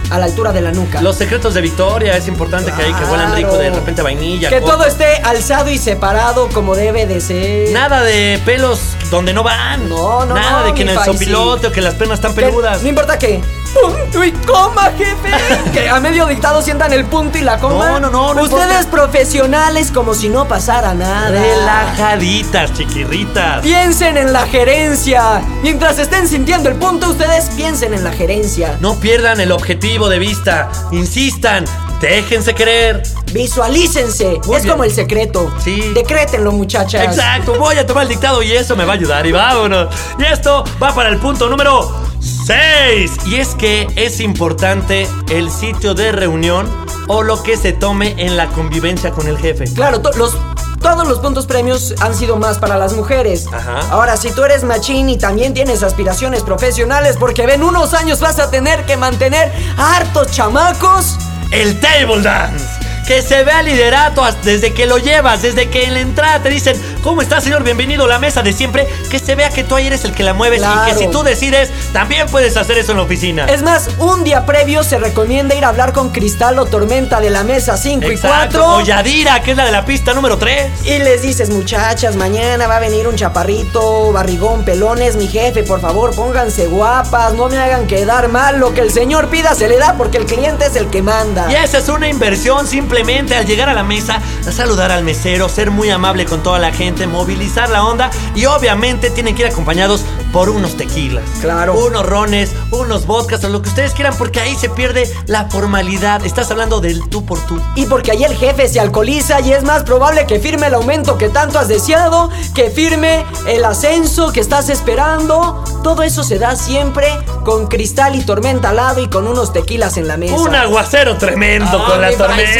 a 0.10 0.18
la 0.18 0.26
altura 0.26 0.52
de 0.52 0.62
la 0.62 0.72
nuca. 0.72 1.02
Los 1.02 1.18
secretos 1.18 1.54
de 1.54 1.62
Victoria, 1.62 2.16
es 2.16 2.28
importante 2.28 2.72
que 2.72 2.82
ahí 2.82 2.94
que 2.94 3.04
huelan 3.06 3.36
rico 3.36 3.58
de 3.58 3.70
repente 3.70 4.02
a 4.02 4.04
vainilla. 4.04 4.50
Que 4.50 4.62
coco. 4.62 4.74
todo 4.74 4.86
esté 4.86 5.18
alzado 5.24 5.70
y 5.70 5.78
separado 5.78 6.50
como 6.50 6.76
debe 6.76 7.06
de 7.06 7.22
ser. 7.22 7.72
Nada 7.72 8.04
de 8.04 8.42
pelos 8.46 8.96
donde 9.12 9.34
no 9.34 9.44
van. 9.44 9.90
No, 9.90 10.26
no, 10.26 10.36
Nada 10.36 10.62
no, 10.62 10.66
de 10.68 10.74
que 10.74 10.84
en 10.84 10.90
el 10.90 11.00
sopilote 11.00 11.68
o 11.68 11.72
que 11.72 11.82
las 11.82 11.96
piernas 11.96 12.20
están 12.20 12.34
peludas. 12.34 12.82
No 12.82 12.90
importa 12.90 13.18
que. 13.20 13.42
Punto 13.74 14.24
y 14.24 14.32
coma, 14.32 14.92
jefe. 14.98 15.72
que 15.74 15.90
a 15.90 16.00
medio 16.00 16.26
dictado 16.26 16.62
sientan 16.62 16.94
el 16.94 17.06
punto 17.06 17.38
y 17.38 17.42
la 17.42 17.60
coma. 17.60 17.92
No, 17.92 18.00
no, 18.00 18.10
no, 18.10 18.34
no 18.34 18.44
Ustedes 18.44 18.86
importa. 18.86 18.90
profesionales 18.92 19.92
como 19.92 20.14
si 20.14 20.30
no 20.30 20.48
pasara 20.48 20.94
nada. 20.94 21.30
Relajaditas, 21.30 22.74
chiquirritas. 22.74 23.62
Piensen 23.62 24.18
en 24.18 24.34
la 24.34 24.48
gerencia. 24.48 25.42
Mientras 25.62 26.00
estén 26.00 26.28
sintiendo 26.28 26.70
el 26.70 26.76
punto, 26.76 27.10
ustedes 27.10 27.50
piensen 27.56 27.94
en 27.94 28.04
la 28.04 28.12
gerencia. 28.12 28.78
No 28.80 28.96
pierdan 28.96 29.40
el 29.40 29.52
objetivo 29.52 30.10
de 30.10 30.20
vista. 30.20 30.70
Insistan. 30.92 31.66
Déjense 32.02 32.54
querer. 32.54 33.04
Visualícense. 33.34 34.40
Muy 34.46 34.56
es 34.56 34.64
bien. 34.64 34.72
como 34.72 34.84
el 34.84 34.92
secreto. 34.92 35.52
Sí. 35.64 35.92
Decrétenlo, 35.94 36.52
muchachas. 36.52 37.04
Exacto. 37.04 37.56
Voy 37.56 37.76
a 37.78 37.86
tomar 37.86 38.04
el 38.04 38.10
dictado 38.10 38.42
y 38.44 38.52
eso 38.52 38.76
me 38.76 38.86
va 38.86 38.94
a 38.94 38.96
ayudar. 38.96 39.26
Y 39.26 39.32
vámonos. 39.32 39.94
Y 40.20 40.24
esto 40.24 40.64
va 40.82 40.94
para 40.94 41.10
el 41.10 41.18
punto 41.18 41.50
número 41.50 42.07
6. 42.20 43.12
Y 43.28 43.36
es 43.36 43.50
que 43.56 43.88
es 43.96 44.20
importante 44.20 45.08
el 45.30 45.50
sitio 45.52 45.94
de 45.94 46.12
reunión 46.12 46.68
o 47.08 47.24
lo 47.24 47.42
que 47.44 47.58
se 47.58 47.74
tome 47.74 48.16
en 48.18 48.36
la 48.38 48.48
convivencia 48.48 49.12
con 49.12 49.28
el 49.28 49.38
jefe. 49.38 49.66
Claro, 49.74 50.02
to- 50.02 50.12
los, 50.18 50.36
todos 50.82 51.08
los 51.08 51.20
puntos 51.20 51.46
premios 51.46 51.94
han 52.02 52.14
sido 52.16 52.36
más 52.38 52.58
para 52.60 52.78
las 52.78 52.94
mujeres. 52.94 53.48
Ajá. 53.52 53.80
Ahora, 53.92 54.18
si 54.18 54.32
tú 54.32 54.44
eres 54.44 54.64
machín 54.64 55.10
y 55.10 55.18
también 55.18 55.54
tienes 55.54 55.84
aspiraciones 55.84 56.44
profesionales, 56.44 57.16
porque 57.18 57.46
ven 57.46 57.64
unos 57.64 57.94
años 57.94 58.20
vas 58.20 58.40
a 58.40 58.50
tener 58.52 58.86
que 58.86 58.98
mantener 58.98 59.52
a 59.78 59.98
hartos 59.98 60.32
chamacos. 60.32 61.18
el 61.52 61.80
table 61.80 62.22
dance. 62.22 62.66
Que 63.08 63.22
se 63.22 63.46
vea 63.46 63.62
liderato 63.62 64.22
desde 64.44 64.74
que 64.74 64.86
lo 64.86 64.98
llevas, 64.98 65.42
desde 65.42 65.70
que 65.70 65.86
en 65.86 65.94
la 65.94 66.02
entrada 66.02 66.44
te 66.44 66.50
dicen, 66.50 66.76
¿cómo 67.02 67.22
está 67.22 67.40
señor? 67.40 67.64
Bienvenido 67.64 68.04
a 68.04 68.08
la 68.10 68.20
mesa 68.20 68.42
de 68.42 68.52
siempre. 68.52 68.86
Que 69.10 69.18
se 69.18 69.34
vea 69.34 69.50
que 69.50 69.64
tú 69.64 69.76
ahí 69.76 69.88
eres 69.88 70.04
el 70.04 70.12
que 70.12 70.24
la 70.24 70.34
mueves 70.34 70.62
y 70.62 70.90
que 70.90 70.98
si 70.98 71.08
tú 71.10 71.24
decides, 71.24 71.72
también 71.94 72.28
puedes 72.28 72.58
hacer 72.58 72.78
eso 72.78 72.92
en 72.92 72.98
la 72.98 73.04
oficina. 73.04 73.46
Es 73.46 73.64
más, 73.64 73.92
un 73.98 74.26
día 74.26 74.46
previo 74.46 74.84
se 74.84 74.98
recomienda 74.98 75.56
ir 75.56 75.64
a 75.64 75.70
hablar 75.70 75.94
con 75.94 76.10
Cristal 76.10 76.60
o 76.60 76.66
Tormenta 76.66 77.22
de 77.22 77.30
la 77.30 77.46
mesa 77.46 77.78
5 77.78 78.12
y 78.12 78.16
Exacto. 78.16 78.60
4. 78.60 78.76
O 78.76 78.82
Yadira, 78.82 79.42
que 79.42 79.52
es 79.52 79.58
la 79.58 79.64
de 79.64 79.72
la 79.72 79.86
pista 79.86 80.14
número 80.14 80.38
3. 80.38 80.86
Y 80.88 81.00
les 81.00 81.22
dices, 81.22 81.50
muchachas, 81.50 82.18
mañana 82.18 82.68
va 82.68 82.76
a 82.76 82.80
venir 82.82 83.08
un 83.08 83.16
chaparrito, 83.16 84.12
barrigón, 84.12 84.66
pelones, 84.66 85.16
mi 85.16 85.28
jefe, 85.28 85.64
por 85.64 85.80
favor, 85.80 86.14
pónganse 86.14 86.68
guapas, 86.68 87.34
no 87.36 87.48
me 87.48 87.58
hagan 87.58 87.88
quedar 87.88 88.28
mal, 88.28 88.60
lo 88.60 88.74
que 88.74 88.82
el 88.82 88.92
señor 88.92 89.30
pida 89.30 89.56
se 89.56 89.70
le 89.70 89.78
da 89.78 89.94
porque 89.98 90.18
el 90.18 90.26
cliente 90.26 90.66
es 90.66 90.76
el 90.76 90.90
que 90.90 91.02
manda. 91.02 91.50
Y 91.50 91.56
esa 91.56 91.78
es 91.78 91.88
una 91.88 92.10
inversión 92.10 92.68
simplemente 92.68 92.97
simplemente 92.98 93.36
al 93.36 93.46
llegar 93.46 93.70
a 93.70 93.76
la 93.76 93.84
mesa, 93.84 94.20
saludar 94.52 94.92
al 94.92 95.04
mesero, 95.04 95.48
ser 95.50 95.70
muy 95.70 95.92
amable 95.92 96.26
con 96.26 96.42
toda 96.42 96.58
la 96.58 96.72
gente, 96.74 97.06
movilizar 97.06 97.70
la 97.70 97.84
onda 97.86 98.10
y 98.34 98.46
obviamente 98.46 99.12
tienen 99.12 99.36
que 99.36 99.44
ir 99.44 99.48
acompañados 99.50 100.02
por 100.34 100.50
unos 100.50 100.76
tequilas. 100.78 101.24
Claro. 101.42 101.76
Unos 101.76 102.04
rones, 102.06 102.52
unos 102.72 103.06
vodkas 103.06 103.44
o 103.44 103.50
lo 103.50 103.62
que 103.62 103.70
ustedes 103.70 103.94
quieran 103.94 104.16
porque 104.18 104.40
ahí 104.40 104.56
se 104.56 104.70
pierde 104.70 105.08
la 105.28 105.46
formalidad. 105.46 106.26
Estás 106.26 106.50
hablando 106.50 106.82
del 106.82 107.08
tú 107.08 107.24
por 107.24 107.40
tú. 107.46 107.62
Y 107.76 107.86
porque 107.86 108.12
ahí 108.12 108.24
el 108.24 108.36
jefe 108.36 108.68
se 108.68 108.80
alcoholiza 108.80 109.42
y 109.42 109.54
es 109.54 109.64
más 109.64 109.84
probable 109.84 110.26
que 110.26 110.40
firme 110.40 110.66
el 110.68 110.74
aumento 110.74 111.20
que 111.20 111.30
tanto 111.30 111.60
has 111.60 111.68
deseado, 111.68 112.32
que 112.56 112.72
firme 112.72 113.26
el 113.48 113.64
ascenso 113.64 114.32
que 114.34 114.40
estás 114.40 114.70
esperando. 114.70 115.64
Todo 115.84 116.02
eso 116.02 116.24
se 116.24 116.40
da 116.40 116.56
siempre 116.56 117.08
con 117.46 117.68
cristal 117.68 118.16
y 118.16 118.24
tormenta 118.26 118.70
al 118.72 118.78
lado 118.78 119.02
y 119.02 119.08
con 119.08 119.28
unos 119.28 119.54
tequilas 119.54 119.98
en 119.98 120.08
la 120.08 120.18
mesa. 120.18 120.34
Un 120.36 120.56
aguacero 120.56 121.16
tremendo 121.18 121.68
Ah, 121.80 121.86
con 121.88 122.02
la 122.02 122.12
tormenta. 122.12 122.52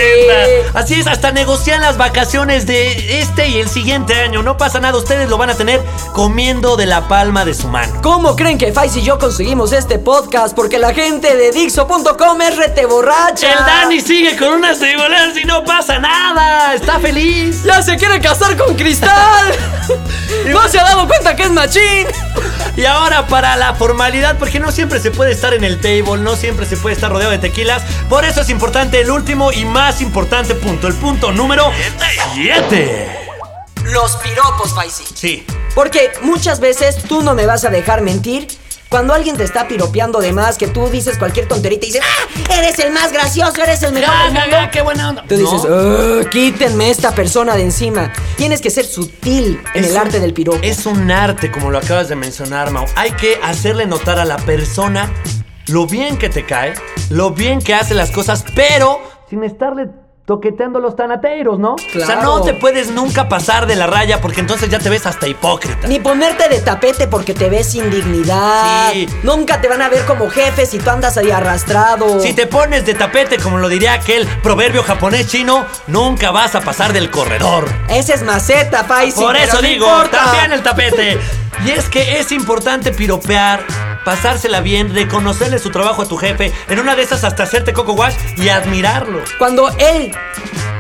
Así 0.74 0.96
es, 0.96 1.08
hasta 1.08 1.32
negocian 1.32 1.82
las 1.82 1.98
vacaciones 1.98 2.66
de 2.66 3.20
este 3.20 3.50
y 3.50 3.60
el 3.60 3.70
siguiente 3.70 4.14
año. 4.16 4.44
No 4.44 4.58
pasa 4.58 4.80
nada, 4.80 4.98
ustedes 4.98 5.30
lo 5.30 5.38
van 5.38 5.50
a 5.50 5.56
tener 5.56 5.82
comiendo 6.14 6.78
de 6.78 6.86
la 6.86 7.08
palma 7.08 7.46
de 7.46 7.54
su 7.54 7.68
mano. 7.68 8.02
¿Cómo 8.02 8.36
creen 8.36 8.58
que 8.58 8.72
Faiz 8.72 8.96
y 8.96 9.02
yo 9.02 9.20
conseguimos 9.20 9.72
este 9.72 10.00
podcast? 10.00 10.56
Porque 10.56 10.80
la 10.80 10.94
gente 10.94 11.36
de 11.36 11.52
Dixo.com 11.52 12.42
es 12.42 12.58
rete 12.58 12.86
borracha. 12.86 13.52
El 13.52 13.60
Dani 13.60 14.02
sigue 14.02 14.36
con 14.38 14.54
unas 14.54 14.80
tribulas 14.80 15.38
y 15.42 15.46
no 15.46 15.64
pasa 15.64 16.00
nada. 16.00 16.74
Está 16.74 17.00
feliz. 17.00 17.64
¡Ya 17.64 17.82
se 17.82 17.98
quiere 17.98 18.20
casar 18.20 18.56
con 18.58 18.76
Cristal! 18.76 19.54
¡No 20.48 20.68
se 20.68 20.80
ha 20.80 20.84
dado 20.84 21.08
cuenta 21.08 21.36
que 21.36 21.44
es 21.44 21.52
machín! 21.52 22.08
Y 22.76 22.86
ahora 22.86 23.26
para 23.26 23.56
la 23.56 23.74
formalidad, 23.74 24.38
porque 24.38 24.60
no 24.60 24.72
siempre 24.72 25.00
se 25.00 25.10
puede 25.10 25.32
estar 25.32 25.56
en 25.56 25.64
el 25.64 25.80
table, 25.80 26.22
no 26.22 26.36
siempre 26.36 26.68
se 26.68 26.78
puede 26.78 26.94
estar 26.94 27.12
rodeado 27.12 27.32
de 27.32 27.40
tequilas. 27.40 27.84
Por 28.08 28.24
eso 28.24 28.42
es 28.42 28.52
importante 28.52 29.02
el 29.02 29.10
último 29.10 29.52
y 29.52 29.66
más 29.66 30.00
importante 30.00 30.17
punto, 30.26 30.88
el 30.88 30.94
punto 30.96 31.32
número 31.32 31.72
7. 32.34 33.08
Los 33.86 34.16
piropos, 34.18 34.74
Faisy. 34.74 35.04
Sí. 35.14 35.46
Porque 35.76 36.12
muchas 36.22 36.60
veces 36.60 36.98
tú 37.04 37.22
no 37.22 37.34
me 37.36 37.46
vas 37.46 37.64
a 37.66 37.70
dejar 37.70 38.02
mentir. 38.02 38.48
Cuando 38.90 39.14
alguien 39.14 39.36
te 39.36 39.44
está 39.44 39.68
piropeando 39.68 40.20
de 40.20 40.32
más, 40.32 40.58
que 40.58 40.68
tú 40.68 40.88
dices 40.88 41.18
cualquier 41.18 41.46
tonterita 41.48 41.86
y 41.86 41.90
dices, 41.90 42.02
¡Ah! 42.06 42.54
Eres 42.58 42.80
el 42.80 42.92
más 42.94 43.12
gracioso, 43.12 43.62
eres 43.62 43.84
el 43.84 43.92
mejor 43.92 44.16
del 44.24 44.34
mundo. 44.34 44.58
qué 44.72 44.82
buena 44.82 45.10
onda. 45.10 45.24
Tú 45.28 45.36
dices, 45.36 45.64
No. 45.66 46.20
"Ugh, 46.22 46.30
quítenme 46.30 46.90
esta 46.90 47.12
persona 47.14 47.56
de 47.58 47.64
encima. 47.64 48.14
Tienes 48.38 48.62
que 48.62 48.70
ser 48.70 48.86
sutil 48.86 49.62
en 49.74 49.84
Es 49.84 49.90
el 49.90 49.96
un- 49.98 50.02
arte 50.08 50.20
del 50.22 50.34
piropo. 50.34 50.60
Es 50.62 50.86
un 50.86 51.12
arte, 51.12 51.52
como 51.52 51.70
lo 51.70 51.80
acabas 51.80 52.08
de 52.08 52.16
mencionar, 52.16 52.72
Mau. 52.72 52.86
Hay 52.96 53.12
que 53.12 53.38
hacerle 53.44 53.86
notar 53.88 54.20
a 54.20 54.26
la 54.26 54.38
persona 54.38 55.12
lo 55.68 55.86
bien 55.86 56.18
que 56.18 56.30
te 56.30 56.46
cae, 56.46 56.74
lo 57.10 57.32
bien 57.32 57.62
que 57.62 57.74
hace 57.76 57.94
las 57.94 58.12
cosas, 58.12 58.46
pero 58.56 59.02
sin 59.30 59.44
estarle 59.44 59.88
toqueteando 60.28 60.82
los 60.82 60.98
tanateiros, 60.98 61.58
¿no? 61.58 61.76
O 61.76 61.78
sea, 61.78 62.06
Claro. 62.06 62.22
no 62.24 62.42
te 62.42 62.54
puedes 62.54 62.92
nunca 62.92 63.30
pasar 63.30 63.66
de 63.66 63.78
la 63.78 63.88
raya 63.88 64.20
porque 64.20 64.42
entonces 64.42 64.70
ya 64.70 64.78
te 64.78 64.90
ves 64.90 65.06
hasta 65.06 65.26
hipócrita. 65.26 65.88
Ni 65.88 66.00
ponerte 66.02 66.50
de 66.50 66.60
tapete 66.60 67.08
porque 67.08 67.34
te 67.34 67.50
ves 67.50 67.72
sin 67.72 67.90
dignidad. 67.90 68.92
Sí. 68.92 69.08
Nunca 69.24 69.62
te 69.62 69.70
van 69.70 69.82
a 69.82 69.88
ver 69.88 70.04
como 70.04 70.30
jefe 70.30 70.66
si 70.66 70.80
tú 70.80 70.90
andas 70.90 71.18
ahí 71.18 71.32
arrastrado. 71.32 72.20
Si 72.20 72.34
te 72.34 72.46
pones 72.46 72.86
de 72.86 72.94
tapete, 72.94 73.38
como 73.38 73.58
lo 73.58 73.70
diría 73.70 73.94
aquel 73.94 74.28
proverbio 74.44 74.84
japonés 74.84 75.28
chino, 75.30 75.66
nunca 75.88 76.32
vas 76.32 76.56
a 76.56 76.60
pasar 76.62 76.92
del 76.92 77.10
corredor. 77.10 77.64
Ese 77.88 78.14
es 78.14 78.24
maceta, 78.24 78.84
Faisy. 78.84 79.22
Por 79.22 79.38
eso 79.38 79.62
digo, 79.62 79.86
importa. 79.88 80.26
también 80.26 80.52
el 80.52 80.62
tapete. 80.62 81.18
Y 81.66 81.72
es 81.72 81.90
que 81.90 82.20
es 82.20 82.32
importante 82.32 82.92
piropear, 82.92 83.66
pasársela 84.08 84.62
bien, 84.62 84.96
reconocerle 84.96 85.60
su 85.60 85.70
trabajo 85.70 86.02
a 86.02 86.08
tu 86.08 86.16
jefe, 86.16 86.54
en 86.70 86.80
una 86.80 86.96
de 86.96 87.04
esas 87.04 87.26
hasta 87.26 87.44
hacerte 87.44 87.74
coco 87.74 87.92
wash 87.92 88.16
y 88.38 88.48
admirarlo. 88.48 89.20
Cuando 89.38 89.68
él 89.80 90.14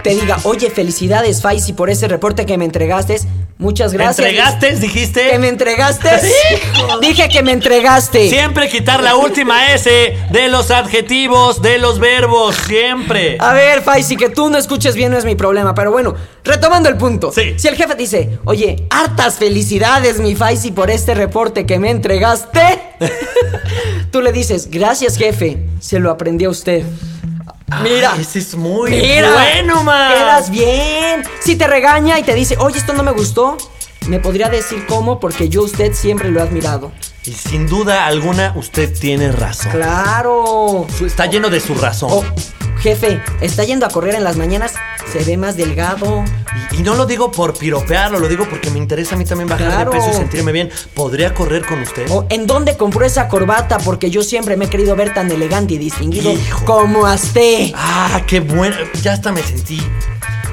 te 0.02 0.12
diga, 0.12 0.38
oye, 0.46 0.70
felicidades, 0.70 1.42
Faisy, 1.42 1.74
por 1.74 1.90
ese 1.90 2.08
reporte 2.08 2.46
que 2.46 2.58
me 2.58 2.64
entregaste. 2.64 3.20
Muchas 3.60 3.92
gracias. 3.92 4.20
¿Entregaste? 4.20 4.76
Dijiste. 4.76 5.32
¿Que 5.32 5.40
me 5.40 5.48
entregaste? 5.48 6.10
Dije 7.02 7.28
que 7.28 7.42
me 7.42 7.52
entregaste. 7.54 8.30
Siempre 8.30 8.70
quitar 8.70 9.02
la 9.02 9.16
última 9.16 9.74
S 9.74 9.90
de 10.30 10.48
los 10.48 10.70
adjetivos, 10.70 11.62
de 11.62 11.80
los 11.80 11.98
verbos, 11.98 12.56
siempre. 12.68 13.38
A 13.40 13.54
ver, 13.54 13.82
Faisy, 13.82 14.16
que 14.16 14.30
tú 14.30 14.52
no 14.52 14.60
escuches 14.60 14.96
bien 14.96 15.12
no 15.12 15.18
es 15.18 15.26
mi 15.26 15.36
problema, 15.36 15.74
pero 15.74 15.92
bueno, 15.92 16.14
retomando 16.44 16.88
el 16.88 16.98
punto. 16.98 17.32
Sí. 17.32 17.56
Si 17.58 17.68
el 17.68 17.76
jefe 17.76 17.96
dice, 17.96 18.38
oye, 18.46 18.86
hartas 18.92 19.38
felicidades, 19.38 20.20
mi 20.20 20.36
Faisy, 20.36 20.72
por 20.72 20.92
este 20.92 21.16
reporte 21.16 21.66
que 21.66 21.80
me 21.80 21.90
entregaste, 21.90 22.80
tú 24.12 24.22
le 24.22 24.32
dices, 24.32 24.70
gracias, 24.70 25.18
jefe, 25.18 25.66
se 25.80 26.00
lo 26.00 26.12
aprendí 26.12 26.46
a 26.46 26.50
usted. 26.50 26.84
Mira. 27.84 28.16
Ese 28.20 28.40
es 28.40 28.56
muy 28.56 28.92
Mira, 28.92 29.32
bueno, 29.34 29.84
man. 29.84 30.14
Quedas 30.14 30.50
bien. 30.50 31.24
Si 31.40 31.56
te 31.56 31.68
regaña 31.68 32.18
y 32.18 32.24
te 32.24 32.34
dice, 32.34 32.56
oye, 32.60 32.78
esto 32.78 32.94
no 32.94 33.04
me 33.04 33.12
gustó, 33.12 33.58
me 34.08 34.20
podría 34.20 34.48
decir 34.50 34.86
cómo, 34.88 35.20
porque 35.20 35.50
yo 35.50 35.62
a 35.62 35.66
usted 35.66 35.94
siempre 35.94 36.32
lo 36.32 36.40
he 36.40 36.44
admirado. 36.44 36.92
Y 37.26 37.34
sin 37.34 37.68
duda 37.68 38.06
alguna, 38.06 38.54
usted 38.56 38.98
tiene 38.98 39.34
razón. 39.34 39.74
Claro. 39.74 40.88
Está 41.06 41.26
lleno 41.26 41.50
de 41.50 41.60
su 41.60 41.76
razón. 41.76 42.10
Oh, 42.14 42.24
jefe, 42.82 43.22
está 43.42 43.64
yendo 43.64 43.86
a 43.86 43.90
correr 43.90 44.16
en 44.16 44.24
las 44.24 44.38
mañanas, 44.38 44.74
se 45.12 45.24
ve 45.24 45.38
más 45.38 45.56
delgado. 45.58 46.24
Y, 46.72 46.78
y 46.80 46.84
no 46.84 46.96
lo 46.96 47.06
digo 47.06 47.32
por 47.32 47.58
piropearlo, 47.58 48.20
lo 48.20 48.28
digo 48.28 48.46
porque 48.50 48.70
me 48.72 48.78
interesa 48.80 49.16
a 49.16 49.18
mí 49.18 49.26
también 49.26 49.48
bajar 49.50 49.68
Claro. 49.68 49.92
de 49.92 49.98
peso 49.98 50.10
y 50.12 50.14
sentirme 50.14 50.52
bien. 50.52 50.70
¿Podría 50.94 51.34
correr 51.34 51.66
con 51.66 51.82
usted? 51.82 52.06
O, 52.10 52.26
¿En 52.30 52.48
dónde 52.48 52.78
compró 52.78 53.06
esa 53.06 53.28
corbata? 53.28 53.78
Porque 53.80 54.10
yo 54.10 54.24
siempre 54.24 54.58
me 54.58 54.66
he 54.66 54.70
querido 54.70 54.96
ver 54.96 55.14
tan 55.14 55.32
elegante 55.32 55.76
y 55.76 55.78
distinguido 55.78 56.32
Hijo. 56.32 56.66
como 56.66 57.06
a 57.06 57.16
usted. 57.16 57.72
Ah, 57.76 58.22
qué 58.28 58.40
bueno. 58.40 58.76
Ya 59.02 59.14
hasta 59.14 59.32
me 59.32 59.42
sentí 59.44 59.82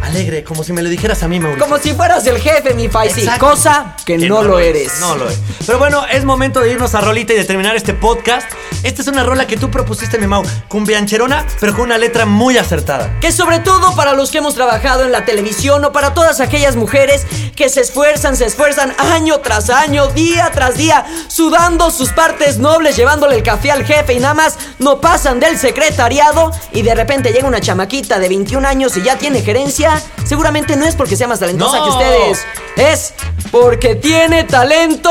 alegre, 0.04 0.44
como 0.44 0.62
si 0.64 0.72
me 0.72 0.82
lo 0.82 0.88
dijeras 0.88 1.22
a 1.22 1.28
mí, 1.28 1.40
Mauricio. 1.40 1.64
Como 1.64 1.78
si 1.78 1.94
fueras 1.94 2.26
el 2.26 2.38
jefe, 2.38 2.74
mi 2.74 2.88
Faisy. 2.88 3.26
Cosa 3.38 3.96
que, 4.04 4.18
no, 4.18 4.42
lo 4.42 4.58
eres. 4.58 5.00
No 5.00 5.16
lo 5.16 5.28
es. 5.28 5.38
Pero 5.66 5.78
bueno, 5.78 6.04
es 6.10 6.24
momento 6.24 6.60
de 6.60 6.72
irnos 6.72 6.94
a 6.94 7.00
rolita 7.00 7.32
y 7.32 7.36
de 7.36 7.44
terminar 7.44 7.76
este 7.76 7.94
podcast. 7.94 8.46
Esta 8.82 9.02
es 9.02 9.08
una 9.08 9.24
rola 9.24 9.46
que 9.46 9.56
tú 9.56 9.70
propusiste, 9.70 10.18
mi 10.18 10.26
Mau. 10.26 10.42
Cumbiancherona, 10.68 11.46
pero 11.60 11.72
con 11.72 11.82
una 11.82 11.98
letra 11.98 12.26
muy 12.26 12.58
acertada. 12.58 13.18
Que 13.20 13.32
sobre 13.32 13.60
todo 13.60 13.94
para 13.96 14.12
los 14.12 14.30
que 14.30 14.38
hemos 14.38 14.54
trabajado 14.54 15.04
en 15.04 15.12
la 15.12 15.24
televisión 15.24 15.84
o 15.84 15.92
para 15.92 16.14
todas 16.14 16.40
aquellas 16.40 16.76
mujeres 16.76 17.26
que 17.56 17.68
se 17.68 17.80
esfuerzan, 17.80 18.36
se 18.36 18.44
esfuerzan 18.44 18.94
año 18.98 19.40
tras 19.40 19.70
año, 19.70 20.08
día 20.08 20.50
tras 20.52 20.76
día, 20.76 21.04
sudando 21.28 21.90
sus 21.90 22.10
partes 22.10 22.58
nobles, 22.58 22.96
llevándole 22.96 23.36
el 23.36 23.42
café 23.42 23.70
al 23.70 23.84
jefe 23.84 24.14
y 24.14 24.20
nada 24.20 24.34
más 24.34 24.58
no 24.78 25.00
pasan 25.00 25.40
del 25.40 25.58
secretariado 25.58 26.52
y 26.72 26.82
de 26.82 26.94
repente 26.94 27.32
llega 27.32 27.48
una 27.48 27.60
chamaquita 27.60 28.18
de 28.18 28.28
21 28.28 28.66
años 28.66 28.96
y 28.96 29.02
ya 29.02 29.16
tiene 29.16 29.42
gerencia, 29.42 29.93
seguramente 30.24 30.76
no 30.76 30.84
es 30.86 30.94
porque 30.96 31.16
sea 31.16 31.26
más 31.28 31.40
talentosa 31.40 31.78
No. 31.78 31.84
que 31.84 31.90
ustedes, 31.90 32.46
es 32.76 33.14
porque 33.50 33.94
tiene 33.94 34.44
talento 34.44 35.10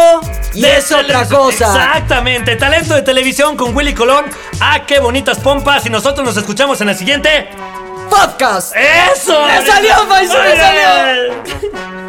y 0.53 0.65
es 0.65 0.89
De 0.89 0.95
otra 0.95 1.23
tele- 1.23 1.35
cosa. 1.35 1.65
Exactamente. 1.67 2.55
Talento 2.55 2.93
de 2.95 3.01
televisión 3.03 3.55
con 3.57 3.75
Willy 3.75 3.93
Colón. 3.93 4.25
Ah, 4.59 4.85
qué 4.85 4.99
bonitas 4.99 5.39
pompas. 5.39 5.85
Y 5.85 5.89
nosotros 5.89 6.25
nos 6.25 6.35
escuchamos 6.37 6.79
en 6.81 6.89
el 6.89 6.97
siguiente. 6.97 7.49
Podcast. 8.09 8.75
¡Eso! 8.75 9.45
¡Me 9.47 9.65
salió, 9.65 9.95
Faisal, 10.07 10.43
me 10.43 10.57
salió! 10.57 12.02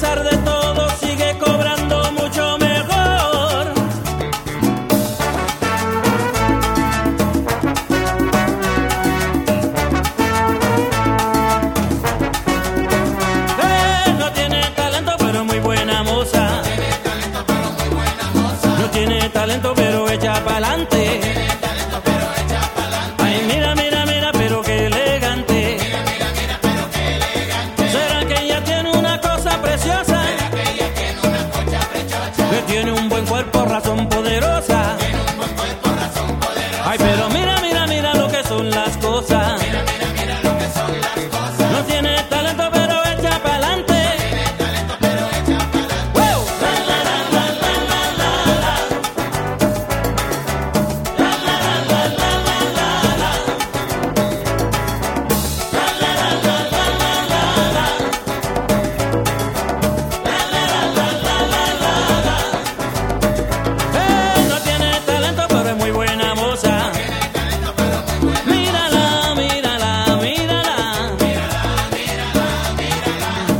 pesar 0.00 0.22
de 0.22 0.37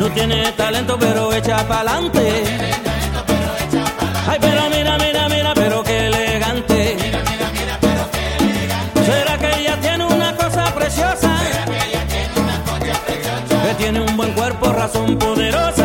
Tú 0.09 0.15
tienes 0.15 0.57
talento, 0.57 0.97
pero 0.99 1.35
echa 1.35 1.69
pa'lante. 1.69 2.43
Ay, 4.27 4.39
pero 4.41 4.71
mira, 4.71 4.97
mira, 4.97 5.29
mira, 5.29 5.53
pero 5.55 5.83
qué 5.85 6.07
elegante. 6.07 6.97
Mira, 6.99 7.19
mira, 7.31 7.51
mira, 7.53 7.79
pero 7.79 8.11
qué 8.11 8.37
elegante. 8.39 9.05
¿Será 9.05 9.39
que 9.39 9.61
ella 9.61 9.77
tiene 9.83 10.07
una 10.07 10.35
cosa 10.35 10.75
preciosa? 10.75 11.39
¿Será 11.39 11.65
que 11.67 11.89
ella 11.89 12.07
tiene 12.09 12.41
una 12.41 12.59
cosa 12.65 13.01
preciosa? 13.05 13.63
Que 13.69 13.75
tiene 13.75 14.01
un 14.01 14.17
buen 14.17 14.33
cuerpo, 14.33 14.73
razón 14.73 15.19
poderosa. 15.19 15.78